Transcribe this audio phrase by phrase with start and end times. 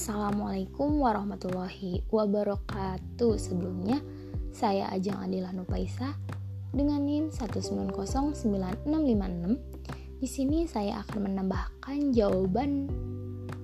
[0.00, 3.36] Assalamualaikum warahmatullahi wabarakatuh.
[3.36, 4.00] Sebelumnya,
[4.48, 6.16] saya Ajeng Adila Nupaisa
[6.72, 8.88] dengan NIM 1909656.
[10.16, 12.88] Di sini saya akan menambahkan jawaban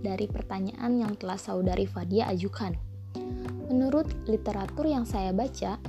[0.05, 2.77] dari pertanyaan yang telah saudari Fadia ajukan.
[3.73, 5.81] Menurut literatur yang saya baca,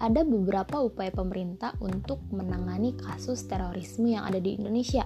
[0.00, 5.04] ada beberapa upaya pemerintah untuk menangani kasus terorisme yang ada di Indonesia.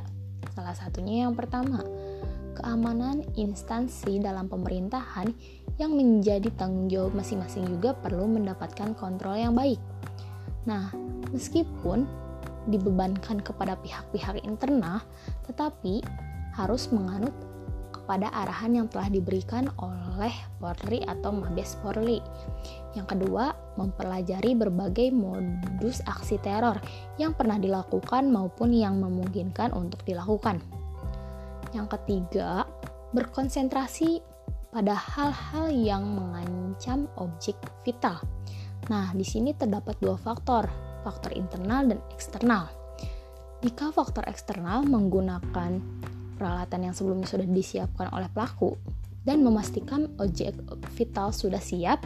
[0.54, 1.82] Salah satunya yang pertama,
[2.54, 5.34] keamanan instansi dalam pemerintahan
[5.76, 9.82] yang menjadi tanggung jawab masing-masing juga perlu mendapatkan kontrol yang baik.
[10.64, 10.94] Nah,
[11.34, 12.06] meskipun
[12.70, 15.04] dibebankan kepada pihak-pihak internal,
[15.44, 16.00] tetapi
[16.56, 17.34] harus menganut
[17.90, 22.20] kepada arahan yang telah diberikan oleh Polri atau Mabes Polri.
[22.92, 26.78] Yang kedua, mempelajari berbagai modus aksi teror
[27.16, 30.83] yang pernah dilakukan maupun yang memungkinkan untuk dilakukan.
[31.74, 32.62] Yang ketiga,
[33.10, 34.22] berkonsentrasi
[34.70, 38.22] pada hal-hal yang mengancam objek vital.
[38.86, 40.70] Nah, di sini terdapat dua faktor,
[41.02, 42.70] faktor internal dan eksternal.
[43.62, 45.82] Jika faktor eksternal menggunakan
[46.38, 48.78] peralatan yang sebelumnya sudah disiapkan oleh pelaku
[49.24, 50.54] dan memastikan objek
[50.94, 52.04] vital sudah siap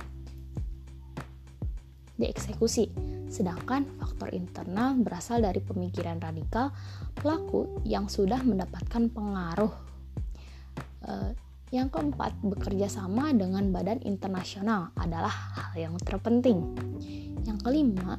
[2.14, 3.07] dieksekusi.
[3.28, 6.72] Sedangkan faktor internal berasal dari pemikiran radikal
[7.16, 9.74] pelaku yang sudah mendapatkan pengaruh.
[11.04, 11.32] Uh,
[11.68, 16.72] yang keempat, bekerja sama dengan badan internasional adalah hal yang terpenting.
[17.44, 18.16] Yang kelima,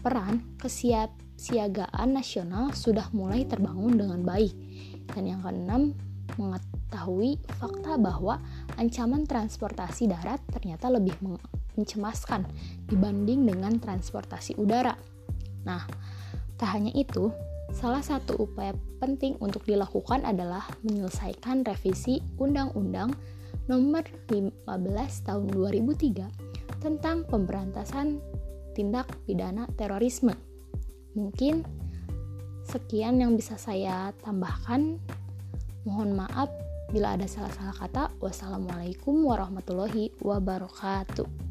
[0.00, 4.56] peran kesiapsiagaan nasional sudah mulai terbangun dengan baik.
[5.12, 5.92] Dan yang keenam,
[6.40, 8.40] mengetahui fakta bahwa
[8.80, 11.20] ancaman transportasi darat ternyata lebih
[11.76, 12.46] mencemaskan
[12.88, 14.94] dibanding dengan transportasi udara.
[15.66, 15.84] Nah,
[16.56, 17.30] tak hanya itu,
[17.72, 23.14] salah satu upaya penting untuk dilakukan adalah menyelesaikan revisi Undang-Undang
[23.70, 24.66] Nomor 15
[25.26, 28.18] Tahun 2003 tentang pemberantasan
[28.74, 30.34] tindak pidana terorisme.
[31.14, 31.62] Mungkin
[32.66, 34.98] sekian yang bisa saya tambahkan.
[35.86, 36.50] Mohon maaf
[36.90, 38.04] bila ada salah-salah kata.
[38.18, 41.49] Wassalamualaikum warahmatullahi wabarakatuh.